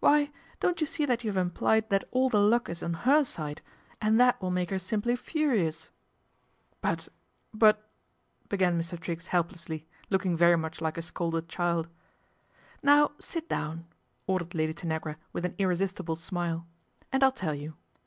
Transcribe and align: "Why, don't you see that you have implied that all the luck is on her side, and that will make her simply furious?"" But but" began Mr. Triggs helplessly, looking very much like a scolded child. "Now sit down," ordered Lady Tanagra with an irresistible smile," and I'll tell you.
"Why, 0.00 0.30
don't 0.60 0.80
you 0.80 0.86
see 0.86 1.04
that 1.04 1.22
you 1.24 1.28
have 1.30 1.36
implied 1.36 1.90
that 1.90 2.06
all 2.10 2.30
the 2.30 2.40
luck 2.40 2.70
is 2.70 2.82
on 2.82 2.94
her 3.04 3.22
side, 3.22 3.60
and 4.00 4.18
that 4.18 4.40
will 4.40 4.50
make 4.50 4.70
her 4.70 4.78
simply 4.78 5.14
furious?"" 5.14 5.90
But 6.80 7.10
but" 7.52 7.86
began 8.48 8.80
Mr. 8.80 8.98
Triggs 8.98 9.26
helplessly, 9.26 9.86
looking 10.08 10.38
very 10.38 10.56
much 10.56 10.80
like 10.80 10.96
a 10.96 11.02
scolded 11.02 11.50
child. 11.50 11.86
"Now 12.82 13.10
sit 13.18 13.46
down," 13.46 13.84
ordered 14.26 14.54
Lady 14.54 14.72
Tanagra 14.72 15.18
with 15.34 15.44
an 15.44 15.54
irresistible 15.58 16.16
smile," 16.16 16.66
and 17.12 17.22
I'll 17.22 17.30
tell 17.30 17.54
you. 17.54 17.74